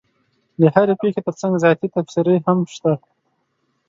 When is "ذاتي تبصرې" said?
1.63-2.35